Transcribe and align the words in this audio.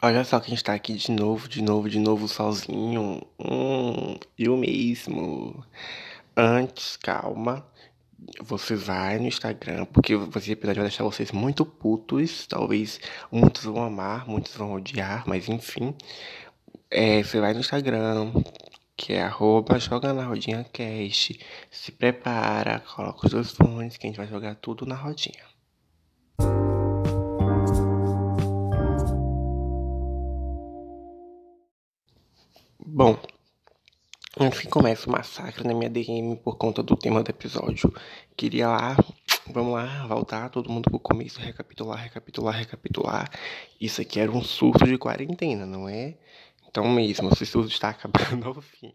Olha 0.00 0.22
só 0.24 0.38
quem 0.38 0.54
está 0.54 0.74
aqui 0.74 0.94
de 0.94 1.10
novo, 1.10 1.48
de 1.48 1.60
novo, 1.60 1.90
de 1.90 1.98
novo 1.98 2.28
sozinho. 2.28 3.20
Hum, 3.38 4.16
eu 4.38 4.56
mesmo. 4.56 5.64
Antes, 6.36 6.96
calma. 6.96 7.66
Você 8.40 8.76
vai 8.76 9.18
no 9.18 9.26
Instagram, 9.26 9.86
porque 9.86 10.14
esse 10.14 10.52
episódio 10.52 10.82
vai 10.82 10.88
deixar 10.88 11.02
vocês 11.04 11.32
muito 11.32 11.66
putos. 11.66 12.46
Talvez 12.46 13.00
muitos 13.30 13.64
vão 13.64 13.82
amar, 13.82 14.28
muitos 14.28 14.54
vão 14.56 14.72
odiar, 14.74 15.24
mas 15.26 15.48
enfim. 15.48 15.94
É, 16.90 17.22
você 17.22 17.40
vai 17.40 17.52
no 17.52 17.60
Instagram, 17.60 18.32
que 18.96 19.14
é 19.14 19.22
arroba 19.22 19.78
joga 19.80 20.12
na 20.12 20.24
rodinha 20.24 20.64
cast. 20.72 21.40
Se 21.70 21.90
prepara, 21.92 22.80
coloca 22.80 23.26
os 23.26 23.32
dois 23.32 23.50
fones 23.52 23.96
que 23.96 24.06
a 24.06 24.10
gente 24.10 24.18
vai 24.18 24.28
jogar 24.28 24.54
tudo 24.56 24.86
na 24.86 24.94
rodinha. 24.94 25.57
Bom, 32.90 33.18
enfim, 34.40 34.66
começa 34.70 35.10
o 35.10 35.12
massacre 35.12 35.62
na 35.62 35.74
minha 35.74 35.90
DM 35.90 36.36
por 36.36 36.56
conta 36.56 36.82
do 36.82 36.96
tema 36.96 37.22
do 37.22 37.28
episódio. 37.28 37.92
Queria 38.34 38.66
lá, 38.66 38.96
vamos 39.52 39.74
lá, 39.74 40.06
voltar 40.06 40.48
todo 40.48 40.70
mundo 40.70 40.88
pro 40.88 40.98
começo, 40.98 41.38
recapitular, 41.38 42.02
recapitular, 42.02 42.54
recapitular. 42.56 43.30
Isso 43.78 44.00
aqui 44.00 44.18
era 44.18 44.32
um 44.32 44.42
surto 44.42 44.86
de 44.86 44.96
quarentena, 44.96 45.66
não 45.66 45.86
é? 45.86 46.16
Então 46.66 46.88
mesmo, 46.88 47.28
esse 47.30 47.44
surto 47.44 47.68
está 47.70 47.90
acabando 47.90 48.48
ao 48.48 48.54
fim. 48.62 48.94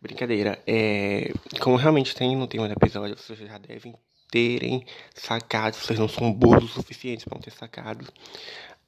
Brincadeira, 0.00 0.58
é, 0.66 1.30
como 1.60 1.76
realmente 1.76 2.14
tem 2.14 2.34
no 2.34 2.46
tema 2.46 2.66
do 2.66 2.72
episódio, 2.72 3.14
vocês 3.14 3.38
já 3.38 3.58
devem 3.58 3.94
terem 4.30 4.86
sacado, 5.14 5.76
vocês 5.76 5.98
não 5.98 6.08
são 6.08 6.32
burros 6.32 6.64
o 6.64 6.68
suficiente 6.80 7.26
para 7.26 7.36
não 7.36 7.42
ter 7.42 7.52
sacado 7.52 8.10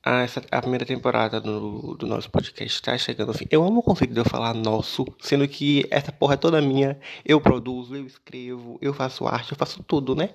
a, 0.07 0.23
essa, 0.23 0.41
a 0.53 0.61
primeira 0.61 0.87
temporada 0.87 1.41
do, 1.41 1.97
do 1.97 2.07
nosso 2.07 2.31
podcast 2.31 2.73
está 2.73 2.97
chegando 2.97 3.31
ao 3.31 3.35
fim. 3.35 3.47
Eu 3.51 3.65
amo 3.65 3.81
o 3.81 3.83
conceito 3.83 4.15
de 4.15 4.21
eu 4.21 4.25
falar 4.25 4.55
nosso, 4.55 5.05
sendo 5.19 5.49
que 5.49 5.85
essa 5.91 6.13
porra 6.13 6.35
é 6.35 6.37
toda 6.37 6.63
minha. 6.63 6.97
Eu 7.25 7.41
produzo, 7.41 7.97
eu 7.97 8.07
escrevo, 8.07 8.79
eu 8.81 8.95
faço 8.95 9.27
arte, 9.27 9.51
eu 9.51 9.59
faço 9.59 9.83
tudo, 9.83 10.15
né? 10.15 10.31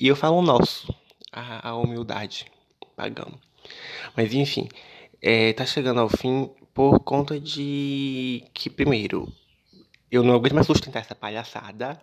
E 0.00 0.06
eu 0.06 0.14
falo 0.14 0.40
nosso. 0.40 0.94
A, 1.32 1.70
a 1.70 1.76
humildade 1.76 2.46
pagando. 2.94 3.36
Mas 4.16 4.32
enfim, 4.32 4.68
é, 5.20 5.52
tá 5.52 5.66
chegando 5.66 6.00
ao 6.00 6.08
fim 6.08 6.48
por 6.72 7.00
conta 7.00 7.40
de 7.40 8.44
que, 8.54 8.70
primeiro, 8.70 9.30
eu 10.08 10.22
não 10.22 10.34
aguento 10.36 10.54
mais 10.54 10.68
sustentar 10.68 11.00
essa 11.00 11.16
palhaçada. 11.16 12.00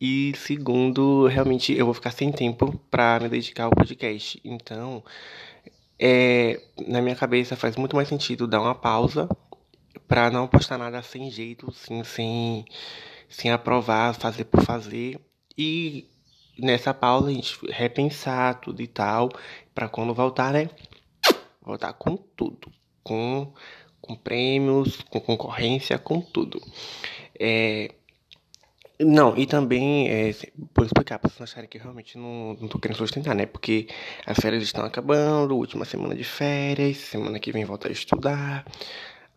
E 0.00 0.32
segundo, 0.36 1.28
realmente 1.28 1.72
eu 1.72 1.84
vou 1.84 1.94
ficar 1.94 2.10
sem 2.10 2.32
tempo 2.32 2.76
para 2.90 3.20
me 3.20 3.28
dedicar 3.28 3.64
ao 3.64 3.70
podcast. 3.70 4.40
Então, 4.44 5.02
é, 5.98 6.60
na 6.86 7.00
minha 7.00 7.16
cabeça 7.16 7.56
faz 7.56 7.76
muito 7.76 7.96
mais 7.96 8.08
sentido 8.08 8.46
dar 8.46 8.60
uma 8.60 8.74
pausa 8.74 9.28
para 10.06 10.30
não 10.30 10.46
postar 10.46 10.78
nada 10.78 11.02
sem 11.02 11.30
jeito, 11.30 11.68
assim, 11.70 12.04
sem, 12.04 12.64
sem 13.28 13.50
aprovar, 13.50 14.14
fazer 14.14 14.44
por 14.44 14.62
fazer. 14.62 15.20
E 15.56 16.06
nessa 16.58 16.94
pausa 16.94 17.28
a 17.28 17.32
gente 17.32 17.58
repensar 17.70 18.60
tudo 18.60 18.82
e 18.82 18.86
tal, 18.86 19.30
para 19.74 19.88
quando 19.88 20.14
voltar, 20.14 20.52
né? 20.52 20.70
Voltar 21.62 21.92
com 21.94 22.16
tudo. 22.16 22.70
Com, 23.02 23.52
com 24.00 24.14
prêmios, 24.14 25.00
com 25.10 25.20
concorrência, 25.20 25.98
com 25.98 26.20
tudo. 26.20 26.60
É, 27.38 27.95
não, 28.98 29.36
e 29.36 29.46
também, 29.46 30.08
é, 30.08 30.34
por 30.72 30.86
explicar, 30.86 31.18
para 31.18 31.28
vocês 31.28 31.42
acharem 31.42 31.68
que 31.68 31.76
eu 31.76 31.82
realmente 31.82 32.16
não, 32.16 32.56
não 32.58 32.66
tô 32.68 32.78
querendo 32.78 32.96
sustentar, 32.96 33.34
né? 33.34 33.44
Porque 33.44 33.88
as 34.24 34.38
férias 34.38 34.62
estão 34.62 34.84
acabando, 34.84 35.54
última 35.54 35.84
semana 35.84 36.14
de 36.14 36.24
férias, 36.24 36.96
semana 36.96 37.38
que 37.38 37.52
vem 37.52 37.64
volta 37.64 37.88
a 37.88 37.92
estudar. 37.92 38.64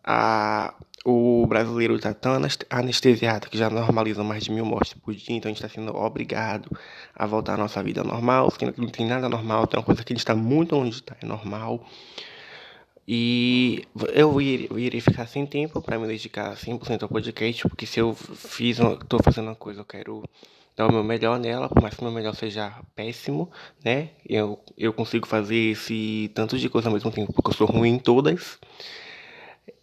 A, 0.02 0.74
o 1.04 1.46
brasileiro 1.46 1.94
está 1.96 2.14
tão 2.14 2.32
anestesiado 2.70 3.50
que 3.50 3.58
já 3.58 3.68
normaliza 3.68 4.24
mais 4.24 4.44
de 4.44 4.50
mil 4.50 4.64
mortes 4.64 4.94
por 4.94 5.14
dia, 5.14 5.36
então 5.36 5.50
a 5.50 5.52
gente 5.52 5.62
está 5.62 5.68
sendo 5.68 5.94
obrigado 5.94 6.70
a 7.14 7.26
voltar 7.26 7.54
à 7.54 7.56
nossa 7.58 7.82
vida 7.82 8.02
normal, 8.02 8.50
sendo 8.50 8.72
que 8.72 8.80
não 8.80 8.88
tem 8.88 9.06
nada 9.06 9.28
normal, 9.28 9.66
tem 9.66 9.78
uma 9.78 9.84
coisa 9.84 10.02
que 10.02 10.12
a 10.12 10.14
gente 10.14 10.20
está 10.20 10.34
muito 10.34 10.74
longe 10.74 10.90
de 10.90 10.96
estar 10.96 11.16
é 11.20 11.26
normal. 11.26 11.86
E 13.12 13.88
eu 14.14 14.40
iria, 14.40 15.02
ficar 15.02 15.26
sem 15.26 15.44
tempo 15.44 15.82
para 15.82 15.98
me 15.98 16.06
dedicar 16.06 16.54
100% 16.54 17.02
ao 17.02 17.08
podcast, 17.08 17.66
porque 17.68 17.84
se 17.84 17.98
eu 17.98 18.14
fiz, 18.14 18.78
tô 19.08 19.18
fazendo 19.20 19.48
uma 19.48 19.56
coisa, 19.56 19.80
eu 19.80 19.84
quero 19.84 20.22
dar 20.76 20.86
o 20.86 20.92
meu 20.92 21.02
melhor 21.02 21.36
nela, 21.36 21.68
por 21.68 21.82
mais 21.82 21.92
que 21.92 22.02
o 22.02 22.04
meu 22.04 22.12
melhor 22.12 22.36
seja 22.36 22.72
péssimo, 22.94 23.50
né? 23.84 24.10
Eu, 24.24 24.60
eu 24.78 24.92
consigo 24.92 25.26
fazer 25.26 25.72
esse 25.72 26.30
tanto 26.36 26.56
de 26.56 26.68
coisa 26.68 26.88
ao 26.88 26.94
mesmo 26.94 27.10
tempo, 27.10 27.32
porque 27.32 27.50
eu 27.50 27.54
sou 27.54 27.66
ruim 27.66 27.94
em 27.94 27.98
todas. 27.98 28.60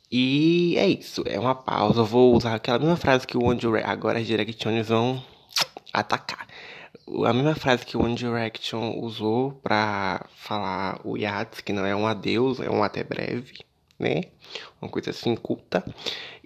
E 0.09 0.77
é 0.77 0.87
isso, 0.87 1.21
é 1.25 1.37
uma 1.37 1.53
pausa. 1.53 1.99
Eu 1.99 2.05
vou 2.05 2.33
usar 2.33 2.55
aquela 2.55 2.79
mesma 2.79 2.95
frase 2.95 3.27
que 3.27 3.37
o 3.37 3.53
Direction, 3.53 3.91
agora 3.91 4.19
as 4.19 4.25
Directions 4.25 4.87
vão 4.87 5.21
atacar 5.91 6.47
a 7.25 7.33
mesma 7.33 7.55
frase 7.55 7.85
que 7.85 7.95
o 7.95 8.03
One 8.03 8.15
Direction 8.15 8.99
usou 8.99 9.53
para 9.63 10.25
falar 10.35 10.99
o 11.03 11.17
Yates, 11.17 11.61
que 11.61 11.71
não 11.71 11.85
é 11.85 11.95
um 11.95 12.05
adeus, 12.05 12.59
é 12.59 12.69
um 12.69 12.83
até 12.83 13.03
breve, 13.03 13.59
né? 13.97 14.23
Uma 14.81 14.89
coisa 14.89 15.11
assim 15.11 15.35
culta. 15.35 15.83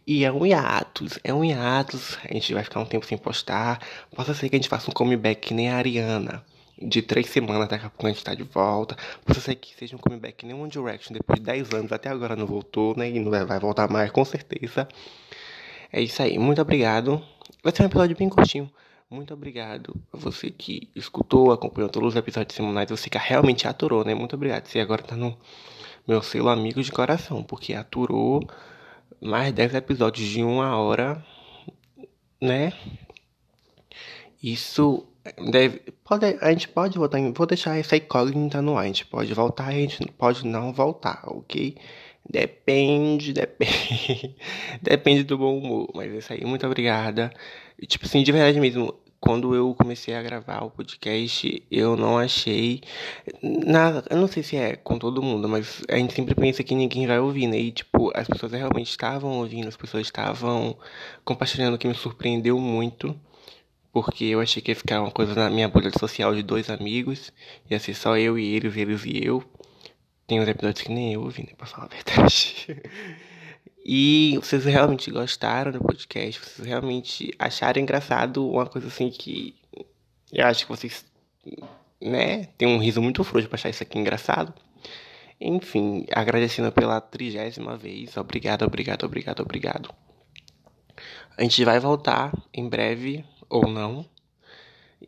E 0.06 0.26
é 0.26 0.32
um 0.32 0.46
hiatus, 0.46 1.20
é 1.24 1.34
um 1.34 1.44
hiatus. 1.44 2.18
A 2.28 2.34
gente 2.34 2.54
vai 2.54 2.64
ficar 2.64 2.80
um 2.80 2.86
tempo 2.86 3.06
sem 3.06 3.18
postar. 3.18 3.80
Possa 4.16 4.34
ser 4.34 4.50
que 4.50 4.56
a 4.56 4.60
gente 4.60 4.70
faça 4.70 4.90
um 4.90 4.94
comeback 4.94 5.48
que 5.48 5.54
nem 5.54 5.70
a 5.70 5.78
Ariana. 5.78 6.44
De 6.82 7.02
três 7.02 7.30
semanas, 7.30 7.70
daqui 7.70 7.86
a 7.86 7.90
pouco 7.90 8.08
a 8.08 8.10
gente 8.10 8.24
tá 8.24 8.34
de 8.34 8.44
volta. 8.44 8.98
Possa 9.24 9.40
ser 9.40 9.56
que 9.56 9.76
seja 9.76 9.96
um 9.96 10.00
comeback 10.00 10.38
que 10.38 10.46
nem 10.46 10.56
One 10.56 10.70
Direction. 10.70 11.14
Depois 11.14 11.40
de 11.40 11.46
10 11.46 11.74
anos, 11.74 11.92
até 11.92 12.10
agora 12.10 12.36
não 12.36 12.48
voltou, 12.48 12.96
né? 12.98 13.10
E 13.10 13.20
não 13.20 13.30
vai 13.30 13.60
voltar 13.60 13.88
mais, 13.90 14.10
com 14.12 14.26
certeza. 14.26 14.88
É 15.94 16.02
isso 16.02 16.22
aí. 16.22 16.40
Muito 16.40 16.62
obrigado. 16.62 17.24
Vai 17.64 17.74
ser 17.76 17.84
um 17.84 17.86
episódio 17.86 18.18
bem 18.18 18.30
curtinho. 18.30 18.72
Muito 19.12 19.34
obrigado 19.34 19.94
a 20.14 20.16
você 20.16 20.50
que 20.50 20.88
escutou, 20.96 21.52
acompanhou 21.52 21.90
todos 21.90 22.14
os 22.14 22.16
episódios 22.16 22.56
semanais, 22.56 22.90
você 22.90 23.10
que 23.10 23.18
realmente 23.18 23.68
aturou, 23.68 24.06
né? 24.06 24.16
Muito 24.16 24.38
obrigado. 24.38 24.68
Você 24.68 24.80
agora 24.80 25.04
tá 25.04 25.18
no 25.18 25.38
meu 26.08 26.22
selo 26.22 26.48
amigo 26.48 26.82
de 26.82 26.90
coração, 26.94 27.44
porque 27.44 27.74
aturou 27.74 28.42
mais 29.20 29.52
10 29.52 29.76
episódios 29.76 30.26
de 30.30 30.42
uma 30.42 30.78
hora, 30.78 31.22
né? 32.42 32.72
Isso 34.42 35.06
deve. 35.52 35.80
Pode, 36.06 36.38
a 36.40 36.50
gente 36.54 36.70
pode 36.70 36.98
voltar. 36.98 37.20
Vou 37.34 37.46
deixar 37.46 37.78
essa 37.78 37.98
incógnita 37.98 38.62
no 38.62 38.78
ar. 38.78 38.86
A 38.86 38.88
gente 38.88 39.06
pode 39.06 39.34
voltar, 39.34 39.68
a 39.68 39.74
gente 39.74 40.10
pode 40.14 40.48
não 40.48 40.72
voltar, 40.72 41.24
ok? 41.26 41.76
Depende, 42.32 43.34
depende. 43.34 44.36
depende 44.82 45.24
do 45.24 45.38
bom 45.38 45.58
humor. 45.58 45.92
Mas 45.94 46.14
é 46.14 46.18
isso 46.18 46.34
aí. 46.34 46.46
Muito 46.46 46.66
obrigada. 46.66 47.32
E, 47.80 47.86
tipo 47.86 48.06
assim, 48.06 48.24
de 48.24 48.32
verdade 48.32 48.60
mesmo, 48.60 48.94
quando 49.20 49.54
eu 49.54 49.76
comecei 49.76 50.16
a 50.16 50.24
gravar 50.24 50.64
o 50.64 50.72
podcast, 50.72 51.62
eu 51.70 51.98
não 51.98 52.18
achei 52.18 52.82
nada. 53.44 54.06
Eu 54.10 54.18
não 54.18 54.28
sei 54.28 54.44
se 54.44 54.56
é 54.56 54.78
com 54.78 54.98
todo 54.98 55.22
mundo, 55.22 55.50
mas 55.50 55.84
a 55.90 55.98
gente 55.98 56.14
sempre 56.14 56.34
pensa 56.34 56.64
que 56.64 56.74
ninguém 56.74 57.06
vai 57.06 57.20
ouvir, 57.20 57.48
né? 57.48 57.58
E, 57.60 57.72
tipo, 57.72 58.12
as 58.16 58.28
pessoas 58.28 58.54
realmente 58.54 58.90
estavam 58.90 59.40
ouvindo, 59.40 59.68
as 59.68 59.78
pessoas 59.78 60.08
estavam 60.08 60.78
compartilhando, 61.26 61.78
que 61.78 61.88
me 61.88 61.94
surpreendeu 61.96 62.58
muito. 62.60 63.20
Porque 63.92 64.24
eu 64.24 64.40
achei 64.40 64.62
que 64.62 64.72
ia 64.72 64.76
ficar 64.76 65.02
uma 65.02 65.12
coisa 65.12 65.36
na 65.36 65.50
minha 65.50 65.68
bolha 65.68 65.92
social 66.00 66.34
de 66.34 66.44
dois 66.44 66.70
amigos. 66.70 67.34
Ia 67.70 67.78
ser 67.78 67.94
só 67.94 68.18
eu 68.18 68.40
e 68.40 68.56
eles, 68.56 68.78
eles 68.78 69.04
e 69.06 69.22
eu. 69.26 69.44
Tem 70.32 70.40
uns 70.40 70.48
episódios 70.48 70.82
que 70.82 70.90
nem 70.94 71.12
eu 71.12 71.24
ouvi, 71.24 71.44
né? 71.44 71.50
Pra 71.58 71.68
falar 71.68 71.88
a 71.88 71.90
verdade. 71.90 72.82
E 73.86 74.40
vocês 74.42 74.64
realmente 74.64 75.12
gostaram 75.12 75.74
do 75.74 75.82
podcast? 75.82 76.40
Vocês 76.40 76.66
realmente 76.66 77.36
acharam 77.38 77.82
engraçado 77.82 78.50
uma 78.50 78.66
coisa 78.66 78.88
assim 78.88 79.10
que 79.10 79.54
eu 80.32 80.46
acho 80.48 80.66
que 80.66 80.72
vocês, 80.72 81.04
né, 82.00 82.46
tem 82.58 82.66
um 82.66 82.78
riso 82.78 83.02
muito 83.02 83.26
frouxo 83.26 83.50
pra 83.50 83.58
achar 83.58 83.72
isso 83.72 83.84
aqui 83.84 84.00
engraçado. 84.00 84.54
Enfim, 85.38 86.06
agradecendo 86.14 86.72
pela 86.72 87.02
trigésima 87.02 87.76
vez. 87.76 88.16
Obrigado, 88.16 88.64
obrigado, 88.64 89.04
obrigado, 89.04 89.42
obrigado. 89.42 89.94
A 91.38 91.42
gente 91.44 91.66
vai 91.66 91.78
voltar 91.78 92.32
em 92.54 92.70
breve, 92.70 93.26
ou 93.50 93.68
não. 93.68 94.06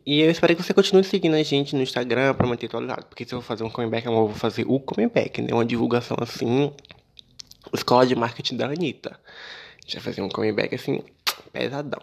E 0.04 0.20
eu 0.20 0.30
espero 0.30 0.56
que 0.56 0.62
você 0.62 0.74
continue 0.74 1.04
seguindo 1.04 1.34
a 1.34 1.42
gente 1.42 1.74
no 1.74 1.82
Instagram 1.82 2.34
pra 2.34 2.46
manter 2.46 2.66
atualizado. 2.66 3.06
Porque 3.06 3.24
se 3.24 3.34
eu 3.34 3.40
vou 3.40 3.46
fazer 3.46 3.64
um 3.64 3.70
comeback, 3.70 4.06
eu 4.06 4.12
vou 4.12 4.28
fazer 4.30 4.64
o 4.66 4.80
comeback, 4.80 5.40
né? 5.40 5.48
Uma 5.52 5.64
divulgação 5.64 6.16
assim 6.20 6.72
Escola 7.72 8.06
de 8.06 8.14
Marketing 8.14 8.56
da 8.56 8.66
Anitta. 8.66 9.18
Vai 9.92 10.02
fazer 10.02 10.22
um 10.22 10.28
comeback 10.28 10.74
assim, 10.74 11.02
pesadão. 11.52 12.02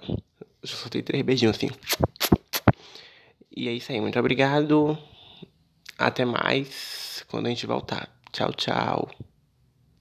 Eu 0.61 0.67
soltei 0.67 1.01
três 1.01 1.23
beijinhos 1.23 1.55
assim. 1.55 1.69
E 3.55 3.67
é 3.67 3.73
isso 3.73 3.91
aí, 3.91 3.99
muito 3.99 4.19
obrigado. 4.19 4.97
Até 5.97 6.25
mais 6.25 7.23
quando 7.27 7.47
a 7.47 7.49
gente 7.49 7.65
voltar. 7.65 8.09
Tchau, 8.31 8.53
tchau. 8.53 9.09